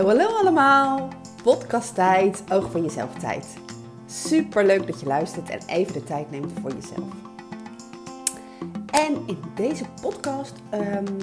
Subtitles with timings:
[0.00, 1.08] Hallo, allemaal.
[1.42, 3.46] Podcast tijd, oog voor jezelf tijd.
[4.06, 7.12] Super leuk dat je luistert en even de tijd neemt voor jezelf.
[8.92, 11.18] En in deze podcast, ehm,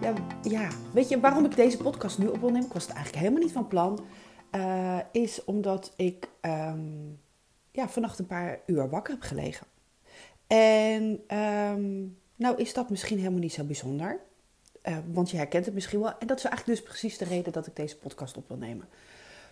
[0.00, 0.12] ja,
[0.42, 2.66] ja, weet je waarom ik deze podcast nu op wil nemen?
[2.66, 4.04] Ik was het eigenlijk helemaal niet van plan.
[4.52, 7.20] Uh, is omdat ik um,
[7.72, 9.66] ja, vannacht een paar uur wakker heb gelegen.
[10.46, 11.02] En
[11.38, 14.26] um, nou is dat misschien helemaal niet zo bijzonder.
[14.84, 16.18] Uh, want je herkent het misschien wel.
[16.18, 18.88] En dat is eigenlijk dus precies de reden dat ik deze podcast op wil nemen.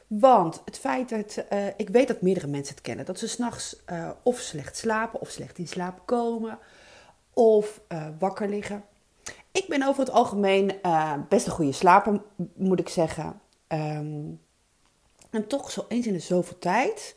[0.06, 3.82] Want het feit dat uh, ik weet dat meerdere mensen het kennen, dat ze s'nachts
[3.92, 6.58] uh, of slecht slapen of slecht in slaap komen
[7.32, 7.80] of
[8.18, 8.84] wakker liggen.
[9.52, 10.72] Ik ben over het algemeen
[11.28, 12.20] best een goede slaper,
[12.54, 13.40] moet ik zeggen.
[13.68, 14.40] Um,
[15.30, 17.16] en toch zo eens in de zoveel tijd,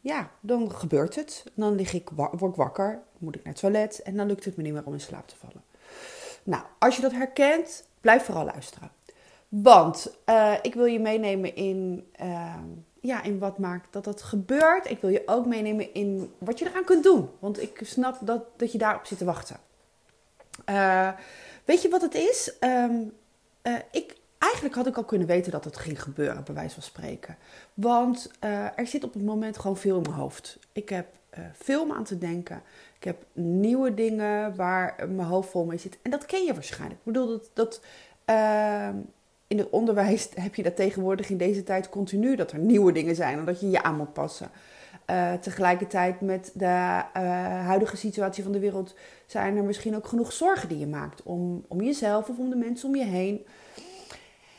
[0.00, 1.44] ja, dan gebeurt het.
[1.54, 4.56] Dan lig ik, word ik wakker, moet ik naar het toilet en dan lukt het
[4.56, 5.62] me niet meer om in slaap te vallen.
[6.48, 8.90] Nou, als je dat herkent, blijf vooral luisteren.
[9.48, 12.54] Want uh, ik wil je meenemen in, uh,
[13.00, 14.90] ja, in wat maakt dat dat gebeurt.
[14.90, 17.30] Ik wil je ook meenemen in wat je eraan kunt doen.
[17.38, 19.56] Want ik snap dat, dat je daarop zit te wachten.
[20.70, 21.10] Uh,
[21.64, 22.52] weet je wat het is?
[22.60, 23.12] Um,
[23.90, 27.36] ik, eigenlijk had ik al kunnen weten dat het ging gebeuren, bij wijze van spreken.
[27.74, 28.30] Want
[28.74, 30.58] er zit op het moment gewoon veel in mijn hoofd.
[30.72, 31.06] Ik heb
[31.52, 32.62] veel om aan te denken.
[32.98, 35.98] Ik heb nieuwe dingen waar mijn hoofd vol mee zit.
[36.02, 36.98] En dat ken je waarschijnlijk.
[36.98, 37.80] Ik bedoel, dat, dat
[38.30, 38.88] uh,
[39.46, 42.36] in het onderwijs heb je dat tegenwoordig in deze tijd continu.
[42.36, 44.50] Dat er nieuwe dingen zijn en dat je je aan moet passen.
[45.40, 46.64] Tegelijkertijd met de
[47.64, 48.94] huidige situatie van de wereld
[49.26, 51.22] zijn er misschien ook genoeg zorgen die je maakt.
[51.22, 53.46] Om, om jezelf of om de mensen om je heen.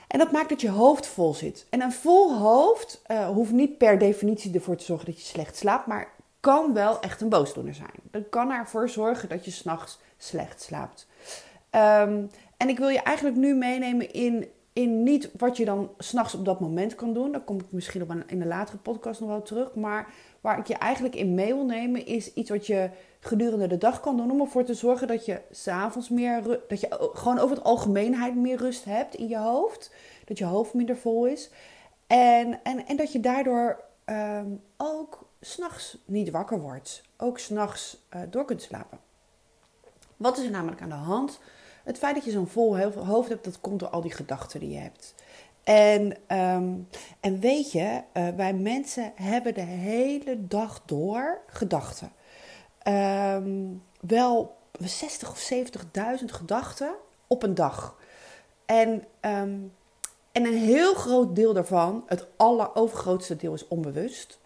[0.07, 1.65] En dat maakt dat je hoofd vol zit.
[1.69, 3.01] En een vol hoofd
[3.33, 5.87] hoeft niet per definitie ervoor te zorgen dat je slecht slaapt.
[5.87, 6.07] Maar
[6.39, 7.99] kan wel echt een boosdoener zijn.
[8.11, 11.07] Dat kan ervoor zorgen dat je s'nachts slecht slaapt.
[11.71, 16.35] Um, en ik wil je eigenlijk nu meenemen in, in niet wat je dan s'nachts
[16.35, 17.31] op dat moment kan doen.
[17.31, 19.75] Daar kom ik misschien op in een latere podcast nog wel terug.
[19.75, 22.89] Maar waar ik je eigenlijk in mee wil nemen is iets wat je
[23.19, 24.31] gedurende de dag kan doen.
[24.31, 28.57] Om ervoor te zorgen dat je s'avonds meer, dat je gewoon over het algemeenheid meer
[28.57, 29.91] rust hebt in je hoofd.
[30.25, 31.49] Dat je hoofd minder vol is.
[32.07, 37.03] En, en, en dat je daardoor um, ook s'nachts niet wakker wordt.
[37.17, 38.99] Ook s'nachts uh, door kunt slapen.
[40.17, 41.39] Wat is er namelijk aan de hand?
[41.83, 44.69] Het feit dat je zo'n vol hoofd hebt, dat komt door al die gedachten die
[44.69, 45.15] je hebt.
[45.63, 46.87] En, um,
[47.19, 52.11] en weet je, uh, wij mensen hebben de hele dag door gedachten.
[52.87, 55.51] Um, wel 60 of
[56.19, 56.95] 70.000 gedachten
[57.27, 57.95] op een dag.
[58.65, 58.89] En,
[59.21, 59.73] um,
[60.31, 64.38] en een heel groot deel daarvan, het allerovergrootste deel, is onbewust.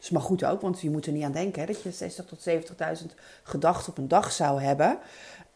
[0.00, 2.24] Is maar goed ook, want je moet er niet aan denken hè, dat je 60
[2.24, 3.06] tot 70.000
[3.42, 4.98] gedachten op een dag zou hebben.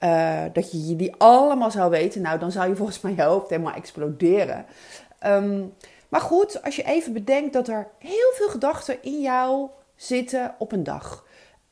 [0.00, 3.50] Uh, dat je die allemaal zou weten, nou dan zou je volgens mij je hoofd
[3.50, 4.66] helemaal exploderen.
[5.26, 5.72] Um,
[6.08, 10.72] maar goed, als je even bedenkt dat er heel veel gedachten in jou zitten op
[10.72, 11.26] een dag.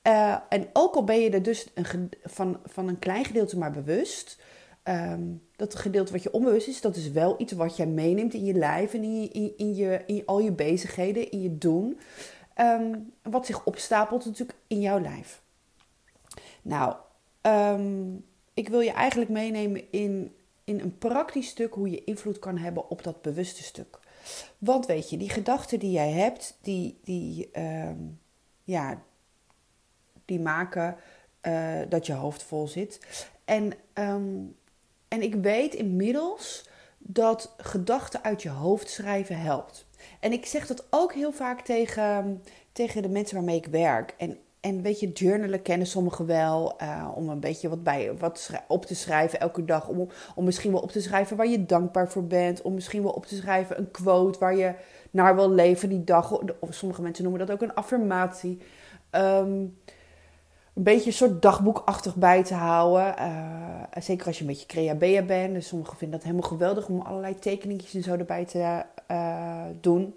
[0.07, 3.71] Uh, en ook al ben je er dus een, van, van een klein gedeelte maar
[3.71, 4.39] bewust.
[4.85, 8.45] Um, dat gedeelte wat je onbewust is, dat is wel iets wat jij meeneemt in
[8.45, 11.99] je lijf en in, je, in, je, in al je bezigheden, in je doen.
[12.57, 15.43] Um, wat zich opstapelt natuurlijk in jouw lijf.
[16.63, 16.97] Nou,
[17.43, 22.59] um, ik wil je eigenlijk meenemen in, in een praktisch stuk hoe je invloed kan
[22.59, 23.99] hebben op dat bewuste stuk.
[24.59, 28.21] Want weet je, die gedachten die jij hebt, die, die, um,
[28.65, 29.03] ja,
[30.25, 30.97] die maken
[31.43, 33.27] uh, dat je hoofd vol zit.
[33.45, 33.73] En,
[35.09, 36.69] en ik weet inmiddels
[37.13, 39.87] dat gedachten uit je hoofd schrijven helpt.
[40.21, 44.15] En ik zeg dat ook heel vaak tegen, tegen de mensen waarmee ik werk.
[44.19, 46.77] En, en weet je, journalen kennen sommigen wel.
[46.83, 49.89] Uh, om een beetje wat, bij, wat op te schrijven elke dag.
[49.89, 52.63] Om, om misschien wel op te schrijven waar je dankbaar voor bent.
[52.63, 54.75] Om misschien wel op te schrijven een quote waar je
[55.11, 56.39] naar wil leven die dag.
[56.61, 58.59] Of sommige mensen noemen dat ook een affirmatie.
[59.11, 59.79] Um,
[60.75, 63.15] een beetje een soort dagboekachtig bij te houden.
[63.19, 65.55] Uh, zeker als je een beetje creabea bent.
[65.55, 70.15] Dus sommigen vinden dat helemaal geweldig om allerlei tekeningetjes en zo erbij te uh, doen.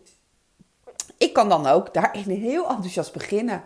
[1.18, 3.64] Ik kan dan ook daarin heel enthousiast beginnen.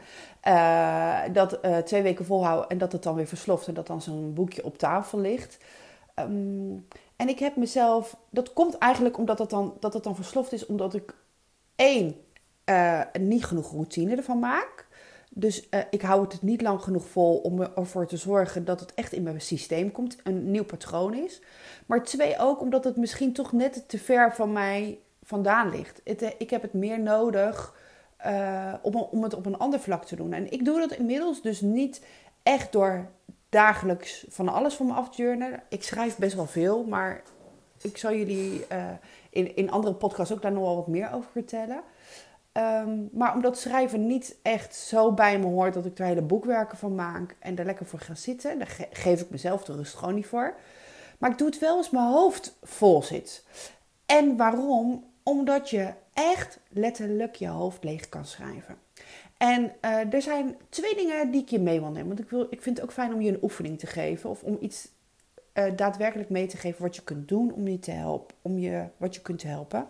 [0.48, 3.68] Uh, dat twee weken volhouden en dat het dan weer versloft.
[3.68, 5.58] En dat dan zo'n boekje op tafel ligt.
[6.16, 8.18] Um, en ik heb mezelf...
[8.30, 10.66] Dat komt eigenlijk omdat het dan, dat het dan versloft is.
[10.66, 11.16] Omdat ik
[11.76, 12.16] één,
[13.20, 14.87] niet genoeg routine ervan maak.
[15.40, 18.94] Dus uh, ik hou het niet lang genoeg vol om ervoor te zorgen dat het
[18.94, 21.42] echt in mijn systeem komt, een nieuw patroon is.
[21.86, 26.04] Maar twee ook omdat het misschien toch net te ver van mij vandaan ligt.
[26.04, 27.76] Eh, ik heb het meer nodig
[28.26, 30.34] uh, om, het op een ander vlak te doen.
[30.34, 32.06] En ik doe dat inmiddels dus niet
[32.44, 33.10] echt door
[33.50, 35.64] dagelijks van alles van me af te journalen.
[35.70, 37.24] Ik schrijf best wel veel, maar
[37.82, 38.66] ik zal jullie
[39.30, 41.82] in, in andere podcasts ook daar nog wel wat meer over vertellen.
[42.58, 46.78] Ehm, maar omdat schrijven niet echt zo bij me hoort dat ik er hele boekwerken
[46.78, 50.16] van maak en er lekker voor ga zitten, daar geef ik mezelf de rust gewoon
[50.16, 50.56] niet voor.
[51.18, 53.46] Maar ik doe het wel als mijn hoofd vol zit.
[54.06, 55.06] En waarom?
[55.24, 58.78] Omdat je echt letterlijk je hoofd leeg kan schrijven.
[59.38, 62.08] En uh, er zijn twee dingen die ik je mee wil nemen.
[62.08, 64.30] Want ik, wil, ik vind het ook fijn om je een oefening te geven.
[64.30, 64.88] Of om iets
[65.54, 68.36] uh, daadwerkelijk mee te geven wat je kunt doen om je te helpen.
[68.42, 69.88] Om je, wat je kunt helpen.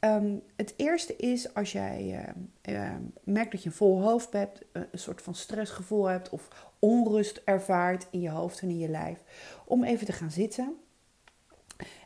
[0.00, 2.26] Um, het eerste is als jij
[2.68, 2.90] uh,
[3.24, 6.48] merkt dat je een vol hoofd hebt, een soort van stressgevoel hebt of
[6.78, 9.18] onrust ervaart in je hoofd en in je lijf,
[9.64, 10.76] om even te gaan zitten.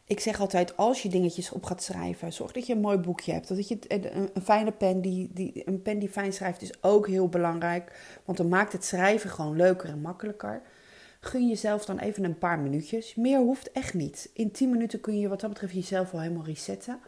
[0.06, 3.32] Ik zeg altijd, als je dingetjes op gaat schrijven, zorg dat je een mooi boekje
[3.32, 3.48] hebt.
[3.48, 7.06] Dat je een, een fijne pen, die, die, een pen die fijn schrijft, is ook
[7.06, 8.18] heel belangrijk.
[8.24, 10.62] Want dan maakt het schrijven gewoon leuker en makkelijker.
[11.20, 13.14] Gun jezelf dan even een paar minuutjes.
[13.14, 14.30] Meer hoeft echt niet.
[14.32, 17.00] In 10 minuten kun je wat dat betreft jezelf wel helemaal resetten.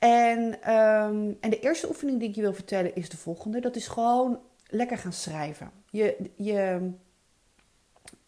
[0.00, 0.38] En,
[0.74, 3.60] um, en de eerste oefening die ik je wil vertellen is de volgende.
[3.60, 5.70] Dat is gewoon lekker gaan schrijven.
[5.90, 6.90] Je, je,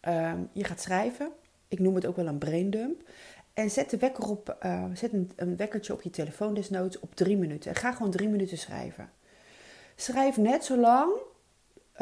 [0.01, 1.31] um, je gaat schrijven.
[1.67, 3.01] Ik noem het ook wel een braindump.
[3.53, 7.37] En zet, de wekker op, uh, zet een, wekkertje op je telefoon desnoods op drie
[7.37, 7.69] minuten.
[7.69, 9.11] En ga gewoon drie minuten schrijven.
[9.95, 11.11] Schrijf net zo lang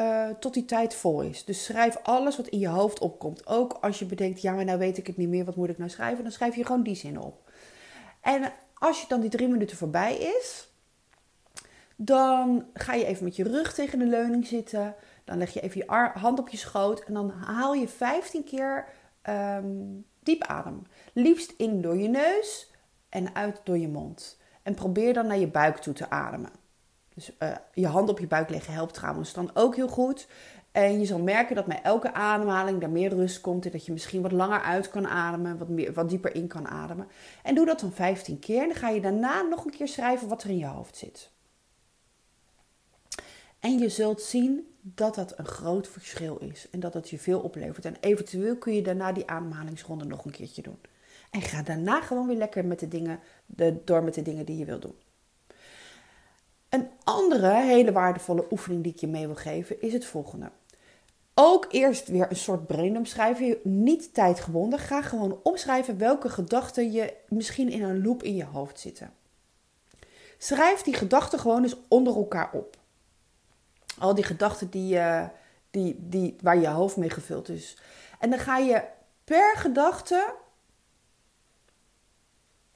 [0.00, 1.44] uh, tot die tijd vol is.
[1.44, 3.46] Dus schrijf alles wat in je hoofd opkomt.
[3.46, 5.78] Ook als je bedenkt, ja maar nou weet ik het niet meer, wat moet ik
[5.78, 6.22] nou schrijven?
[6.22, 7.50] Dan schrijf je gewoon die zin op.
[8.20, 8.52] En
[8.82, 10.70] als je dan die drie minuten voorbij is,
[11.96, 14.94] dan ga je even met je rug tegen de leuning zitten.
[15.24, 18.88] Dan leg je even je hand op je schoot en dan haal je 15 keer
[19.28, 20.82] um, diep adem.
[21.12, 22.70] Liefst in door je neus
[23.08, 24.40] en uit door je mond.
[24.62, 26.61] En probeer dan naar je buik toe te ademen.
[27.14, 30.28] Dus uh, je hand op je buik leggen helpt trouwens dan ook heel goed.
[30.72, 33.64] En je zal merken dat met elke ademhaling er meer rust komt.
[33.64, 36.68] En dat je misschien wat langer uit kan ademen, wat, meer, wat dieper in kan
[36.68, 37.08] ademen.
[37.42, 38.60] En doe dat dan 15 keer.
[38.62, 41.30] En dan ga je daarna nog een keer schrijven wat er in je hoofd zit.
[43.58, 46.68] En je zult zien dat dat een groot verschil is.
[46.70, 47.84] En dat het je veel oplevert.
[47.84, 50.78] En eventueel kun je daarna die ademhalingsronde nog een keertje doen.
[51.30, 54.58] En ga daarna gewoon weer lekker met de dingen, de, door met de dingen die
[54.58, 54.94] je wil doen.
[56.72, 60.50] Een andere hele waardevolle oefening die ik je mee wil geven is het volgende.
[61.34, 63.56] Ook eerst weer een soort braindump schrijven.
[63.62, 64.78] Niet tijdgebonden.
[64.78, 69.12] Ga gewoon opschrijven welke gedachten je misschien in een loop in je hoofd zitten.
[70.38, 72.76] Schrijf die gedachten gewoon eens onder elkaar op.
[73.98, 75.24] Al die gedachten die, uh,
[75.70, 77.78] die, die, waar je hoofd mee gevuld is.
[78.18, 78.84] En dan ga je
[79.24, 80.34] per gedachte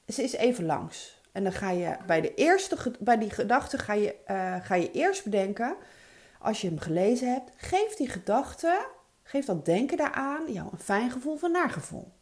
[0.09, 1.21] ze is even langs.
[1.37, 4.91] En dan ga je bij, de eerste, bij die gedachte ga je, uh, ga je
[4.91, 5.77] eerst bedenken
[6.39, 8.87] als je hem gelezen hebt, geeft die gedachte,
[9.23, 12.13] geeft dat denken daaraan jou een fijn gevoel of een nagevoel.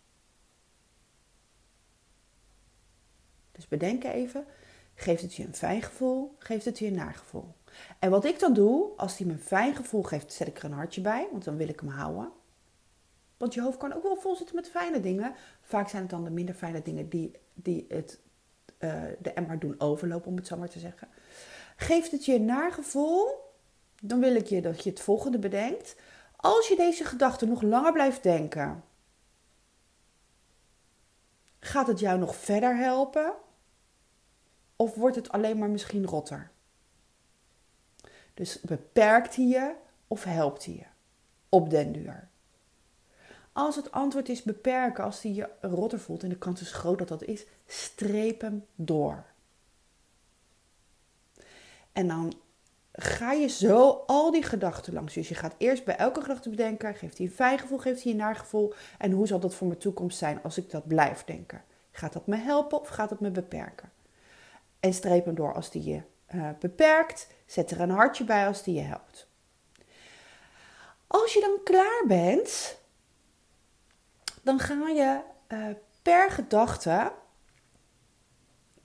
[3.52, 4.46] Dus bedenk even,
[4.94, 7.54] geeft het je een fijn gevoel, geeft het je een nagevoel.
[7.98, 10.64] En wat ik dan doe, als hij me een fijn gevoel geeft, zet ik er
[10.64, 12.32] een hartje bij, want dan wil ik hem houden.
[13.36, 15.34] Want je hoofd kan ook wel vol zitten met fijne dingen.
[15.62, 18.22] Vaak zijn het dan de minder fijne dingen die, die het,
[18.78, 21.08] uh, de emmer doen overlopen, om het zo maar te zeggen.
[21.76, 23.28] Geeft het je een nagevoel,
[24.00, 25.96] dan wil ik je dat je het volgende bedenkt.
[26.36, 28.84] Als je deze gedachte nog langer blijft denken,
[31.58, 33.32] gaat het jou nog verder helpen?
[34.76, 36.50] Of wordt het alleen maar misschien rotter?
[38.34, 39.74] Dus beperkt hij je
[40.08, 40.86] of helpt hij je
[41.48, 42.28] op den duur?
[43.54, 46.98] Als het antwoord is beperken, als hij je rotter voelt, en de kans is groot
[46.98, 49.24] dat dat is, streep hem door.
[51.92, 52.34] En dan
[52.92, 55.14] ga je zo al die gedachten langs.
[55.14, 58.12] Dus je gaat eerst bij elke gedachte bedenken: geeft hij een fijn gevoel, geeft hij
[58.12, 58.74] een naar gevoel?
[58.98, 61.64] En hoe zal dat voor mijn toekomst zijn als ik dat blijf denken?
[61.90, 63.92] Gaat dat me helpen of gaat het me beperken?
[64.80, 66.02] En streep hem door als die je
[66.34, 67.26] uh, beperkt.
[67.46, 69.26] Zet er een hartje bij als die je helpt.
[71.06, 72.82] Als je dan klaar bent,
[74.44, 75.66] dan ga je uh,
[76.02, 77.12] per gedachte,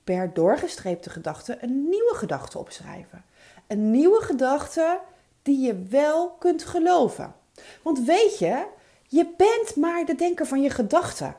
[0.04, 3.24] per doorgestreepte gedachte, een nieuwe gedachte opschrijven
[3.70, 5.00] een nieuwe gedachte
[5.42, 7.36] die je wel kunt geloven.
[7.82, 8.66] Want weet je,
[9.08, 11.36] je bent maar de denker van je gedachten.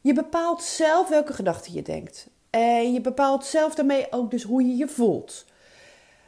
[0.00, 2.28] Je bepaalt zelf welke gedachten je denkt.
[2.50, 5.44] En je bepaalt zelf daarmee ook dus hoe je je voelt.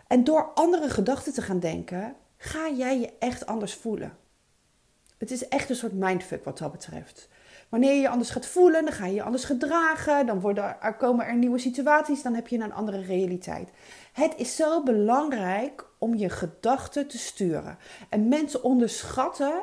[0.07, 4.17] En door andere gedachten te gaan denken, ga jij je echt anders voelen.
[5.21, 7.29] Het is echt een soort mindfuck wat dat betreft.
[7.69, 10.27] Wanneer je je anders gaat voelen, dan ga je je anders gedragen.
[10.27, 13.69] Dan worden, er komen er nieuwe situaties, dan heb je een andere realiteit.
[14.13, 17.79] Het is zo belangrijk om je gedachten te sturen.
[18.09, 19.63] En mensen onderschatten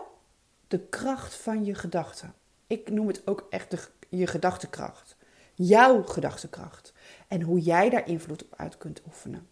[0.67, 2.33] de kracht van je gedachten.
[2.67, 5.17] Ik noem het ook echt de, je gedachtenkracht.
[5.53, 6.93] Jouw gedachtekracht.
[7.27, 9.47] En hoe jij daar invloed op uit kunt oefenen.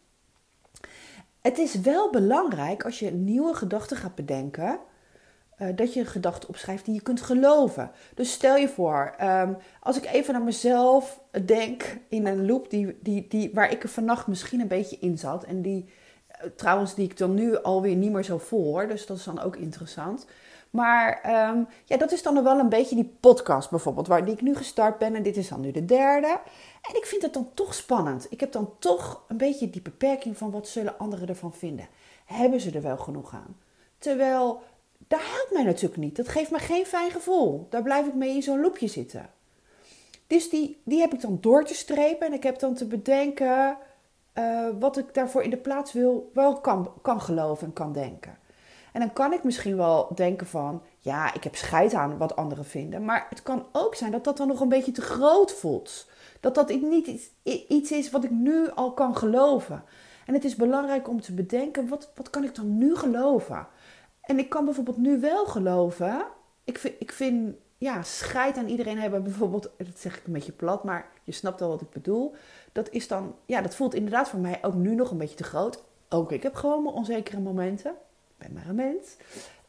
[1.41, 4.79] Het is wel belangrijk als je nieuwe gedachten gaat bedenken.
[5.61, 7.91] Uh, dat je een gedachte opschrijft die je kunt geloven.
[8.15, 12.97] Dus stel je voor, ehm, als ik even naar mezelf denk in een loop die,
[13.01, 15.43] die, die, waar ik er vannacht misschien een beetje in zat.
[15.43, 15.89] En die
[16.27, 19.41] eh, trouwens, die ik dan nu alweer niet meer zo voel Dus dat is dan
[19.41, 20.25] ook interessant.
[20.69, 24.41] Maar ehm, ja, dat is dan wel een beetje die podcast bijvoorbeeld, waar die ik
[24.41, 25.15] nu gestart ben.
[25.15, 26.39] En dit is dan nu de derde.
[26.81, 28.27] En ik vind het dan toch spannend.
[28.29, 31.87] Ik heb dan toch een beetje die beperking van wat zullen anderen ervan vinden.
[32.25, 33.57] Hebben ze er wel genoeg aan?
[33.97, 34.61] Terwijl,
[34.97, 36.15] daar helpt mij natuurlijk niet.
[36.15, 37.67] Dat geeft me geen fijn gevoel.
[37.69, 39.29] Daar blijf ik mee in zo'n loopje zitten.
[40.27, 42.27] Dus die, die heb ik dan door te strepen.
[42.27, 43.77] En ik heb dan te bedenken
[44.33, 48.37] uh, wat ik daarvoor in de plaats wil, wel kan, kan geloven en kan denken.
[48.91, 52.65] En dan kan ik misschien wel denken van, ja, ik heb scheid aan wat anderen
[52.65, 53.05] vinden.
[53.05, 56.07] Maar het kan ook zijn dat dat dan nog een beetje te groot voelt.
[56.39, 59.83] Dat dat niet iets is wat ik nu al kan geloven.
[60.25, 63.67] En het is belangrijk om te bedenken, wat, wat kan ik dan nu geloven?
[64.25, 66.25] En ik kan bijvoorbeeld nu wel geloven,
[66.63, 70.51] ik vind, ik vind ja, scheid aan iedereen hebben, bijvoorbeeld, dat zeg ik een beetje
[70.51, 72.35] plat, maar je snapt wel wat ik bedoel.
[72.71, 75.43] Dat is dan, ja, dat voelt inderdaad voor mij ook nu nog een beetje te
[75.43, 75.83] groot.
[76.09, 77.91] Ook ik heb gewoon mijn onzekere momenten.
[77.91, 79.15] Ik ben maar een mens.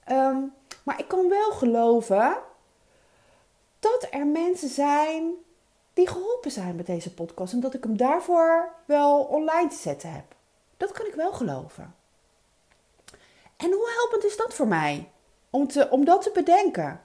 [0.04, 0.38] Ehm,
[0.82, 2.36] maar ik kan wel geloven
[3.78, 5.32] dat er mensen zijn
[5.92, 7.52] die geholpen zijn met deze podcast.
[7.52, 10.25] En dat ik hem daarvoor wel online te zetten heb.
[10.76, 11.94] Dat kan ik wel geloven.
[13.56, 15.10] En hoe helpend is dat voor mij?
[15.50, 17.00] Om, te, om dat te bedenken.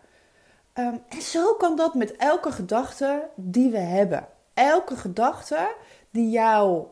[0.73, 4.27] Ehm, en zo kan dat met elke gedachte die we hebben.
[4.53, 5.75] Elke gedachte
[6.09, 6.85] die jou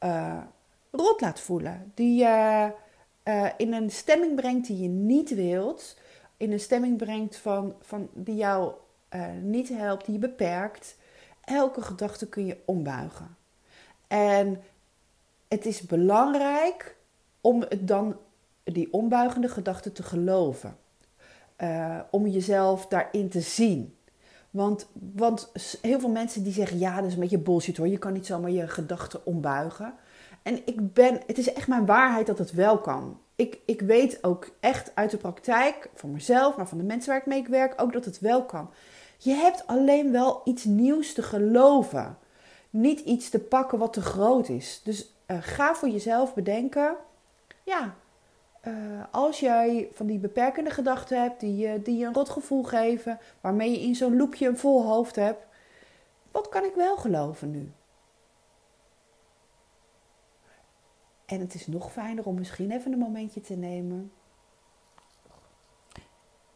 [0.00, 0.42] uh,
[0.90, 1.92] rot laat voelen.
[1.94, 2.72] Die je
[3.24, 5.96] uh, in een stemming brengt die je niet wilt.
[6.36, 8.72] In een stemming brengt van, van die jou
[9.10, 10.96] uh, niet helpt, die je beperkt.
[11.44, 13.36] Elke gedachte kun je ombuigen.
[14.08, 14.62] En
[15.48, 16.96] het is belangrijk
[17.40, 18.16] om het dan
[18.72, 20.76] die ombuigende gedachte te geloven.
[21.62, 23.96] Uh, om jezelf daarin te zien.
[24.50, 27.88] Want, want heel veel mensen die zeggen: ja, dat is een beetje bullshit hoor.
[27.88, 29.94] Je kan niet zomaar je gedachten ombuigen.
[30.42, 33.18] En ik ben, het is echt mijn waarheid dat het wel kan.
[33.34, 37.20] Ik, ik weet ook echt uit de praktijk, voor mezelf, maar van de mensen waar
[37.20, 38.70] ik mee werk, ook dat het wel kan.
[39.18, 42.18] Je hebt alleen wel iets nieuws te geloven.
[42.70, 44.80] Niet iets te pakken wat te groot is.
[44.84, 46.96] Dus uh, ga voor jezelf bedenken.
[47.62, 47.94] Ja,
[48.66, 53.70] uh, als jij van die beperkende gedachten hebt, die, die je een rotgevoel geven, waarmee
[53.70, 55.46] je in zo'n loopje een vol hoofd hebt.
[56.30, 57.72] Wat kan ik wel geloven nu?
[61.26, 64.12] En het is nog fijner om misschien even een momentje te nemen.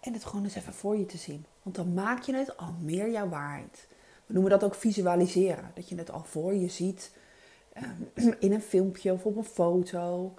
[0.00, 1.44] En het gewoon eens even voor je te zien.
[1.62, 3.88] Want dan maak je het al meer jouw waarheid.
[4.26, 5.70] We noemen dat ook visualiseren.
[5.74, 7.14] Dat je het al voor je ziet
[7.76, 10.34] um, in een filmpje of op een foto.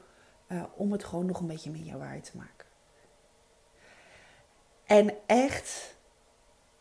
[0.51, 2.67] Uh, om het gewoon nog een beetje meer jouw waarheid te maken.
[4.84, 5.96] En echt,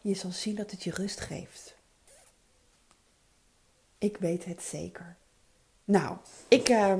[0.00, 1.76] je zal zien dat het je rust geeft.
[3.98, 5.16] Ik weet het zeker.
[5.84, 6.16] Nou,
[6.48, 6.94] ik, uh,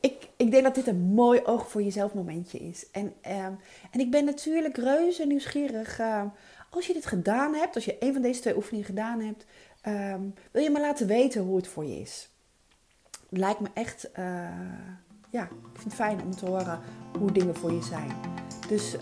[0.00, 2.90] ik, ik denk dat dit een mooi oog voor jezelf momentje is.
[2.90, 3.52] En, ehm,
[3.90, 6.00] en ik ben natuurlijk reuze nieuwsgierig.
[6.00, 6.24] Uh,
[6.70, 9.44] als je dit gedaan hebt, als je een van deze twee oefeningen gedaan hebt,
[10.50, 12.30] wil je me laten weten hoe het voor je is.
[13.28, 14.50] Lijkt me echt, uh,
[15.32, 16.80] ja, ik vind het fijn om te horen
[17.18, 18.12] hoe dingen voor je zijn.
[18.68, 18.96] Dus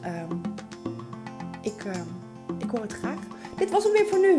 [1.61, 1.85] ik,
[2.59, 3.19] ik hoor het graag.
[3.57, 4.35] Dit was hem weer voor nu.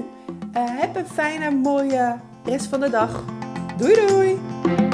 [0.54, 3.24] Uh, heb een fijne, mooie rest van de dag.
[3.78, 4.91] Doei doei!